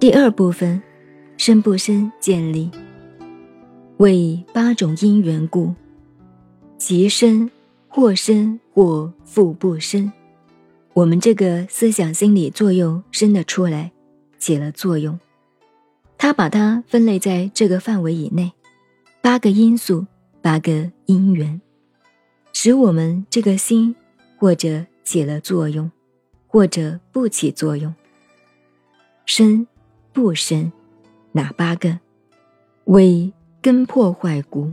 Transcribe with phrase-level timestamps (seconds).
[0.00, 0.82] 第二部分，
[1.36, 2.70] 生不生建立，
[3.98, 5.74] 为八种因缘故，
[6.78, 7.50] 其生
[7.86, 10.10] 或生或复不生。
[10.94, 13.92] 我们这个思想心理作用生得出来，
[14.38, 15.20] 起了作用，
[16.16, 18.50] 他把它分类在这个范围以内，
[19.20, 20.06] 八个因素，
[20.40, 21.60] 八个因缘，
[22.54, 23.94] 使我们这个心
[24.38, 25.92] 或者起了作用，
[26.46, 27.94] 或者不起作用，
[29.26, 29.66] 生。
[30.12, 30.72] 不生，
[31.32, 32.00] 哪八个？
[32.84, 33.32] 为
[33.62, 34.72] 根破坏骨。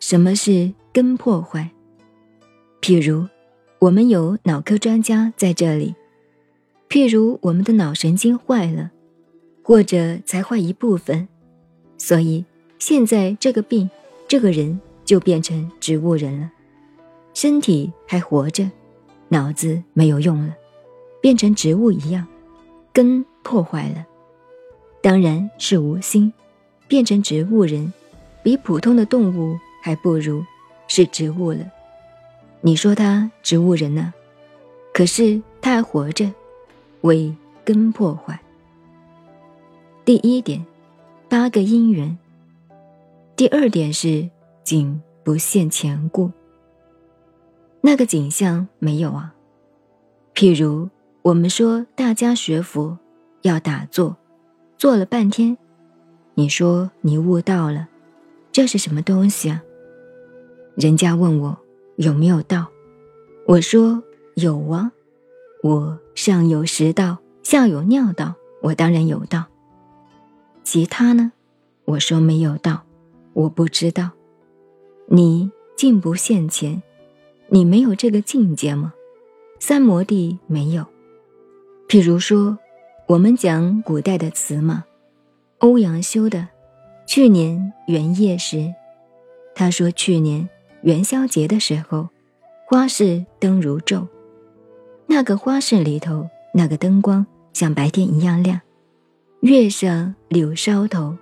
[0.00, 1.70] 什么是根破坏？
[2.80, 3.28] 譬如，
[3.78, 5.94] 我们有脑科专家在这里。
[6.88, 8.90] 譬如，我们的脑神经坏了，
[9.62, 11.28] 或者才坏一部分，
[11.96, 12.44] 所以
[12.78, 13.88] 现在这个病，
[14.26, 16.50] 这个人就变成植物人了。
[17.34, 18.68] 身体还活着，
[19.28, 20.54] 脑子没有用了，
[21.20, 22.26] 变成植物一样，
[22.92, 24.04] 根破坏了。
[25.00, 26.32] 当然是无心，
[26.86, 27.92] 变成植物人，
[28.42, 30.44] 比普通的动物还不如，
[30.88, 31.60] 是植物了。
[32.60, 34.12] 你说他植物人呢？
[34.92, 36.28] 可是他还活着，
[37.02, 37.32] 为
[37.64, 38.40] 根破坏。
[40.04, 40.66] 第一点，
[41.28, 42.18] 八个因缘。
[43.36, 44.28] 第二点是
[44.64, 46.32] 景不现前故。
[47.80, 49.32] 那个景象没有啊。
[50.34, 50.88] 譬如
[51.22, 52.98] 我们说大家学佛
[53.42, 54.16] 要打坐。
[54.78, 55.58] 坐了半天，
[56.34, 57.88] 你说你悟道了，
[58.52, 59.60] 这是什么东西啊？
[60.76, 61.58] 人家问我
[61.96, 62.68] 有没有道，
[63.44, 64.00] 我说
[64.36, 64.92] 有啊，
[65.64, 69.46] 我上有食道，下有尿道，我当然有道。
[70.62, 71.32] 其他呢？
[71.84, 72.84] 我说没有道，
[73.32, 74.10] 我不知道。
[75.06, 76.80] 你进不现前，
[77.48, 78.94] 你没有这个境界吗？
[79.58, 80.86] 三摩地没有。
[81.88, 82.56] 譬如说。
[83.08, 84.84] 我们讲古代的词嘛，
[85.60, 86.40] 欧阳修的
[87.06, 88.56] 《去年元夜时》，
[89.54, 90.46] 他说去年
[90.82, 92.10] 元宵节的时候，
[92.66, 94.06] 花市灯如昼，
[95.06, 98.60] 那个花市里头那个灯光像白天一样亮，
[99.40, 101.16] 月上柳梢头，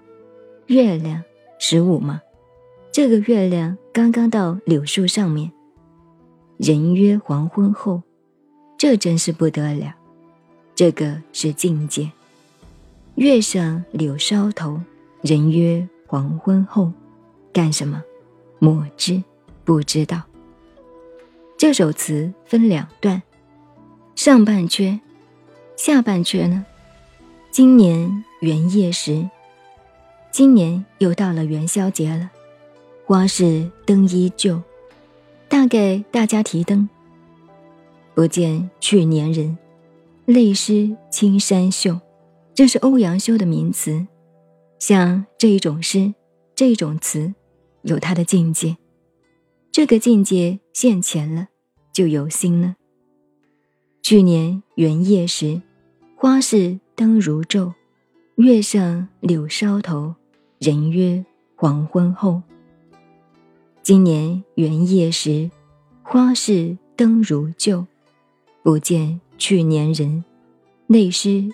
[0.67, 1.23] 月亮
[1.61, 2.21] 十五嘛，
[2.91, 5.53] 这个月亮刚刚到柳树上面，
[6.57, 8.03] 人约黄昏后，
[8.77, 9.95] 这真是不得了。
[10.77, 12.13] 这个是境界。
[13.15, 14.79] 月上柳梢头，
[15.23, 16.93] 人约黄昏后，
[17.51, 18.03] 干什么？
[18.59, 19.23] 莫知，
[19.65, 20.23] 不知道。
[21.57, 23.23] 这首词分两段，
[24.15, 25.01] 上半阙，
[25.79, 26.67] 下半阙呢？
[27.51, 29.27] 今年元夜时，
[30.31, 32.31] 今年又到了元宵节了，
[33.07, 34.61] 花市灯依旧，
[35.49, 36.87] 大概大家提灯，
[38.15, 39.57] 不见去年人。
[40.27, 42.01] 泪湿青山袖，
[42.53, 44.05] 这是欧阳修的名词。
[44.81, 46.13] 像这一种诗，
[46.57, 47.33] 这一种词，
[47.83, 48.77] 有它的境界。
[49.71, 51.47] 这个境界现前了，
[51.93, 52.75] 就有心了。
[54.03, 55.63] 去年元夜时，
[56.17, 57.75] 花市灯如昼，
[58.35, 60.17] 月上柳梢头，
[60.59, 62.43] 人约黄昏后。
[63.85, 65.49] 今年元夜时，
[66.03, 67.87] 花市灯如旧，
[68.65, 69.21] 不见。
[69.39, 70.25] 去年人，
[70.87, 71.49] 泪湿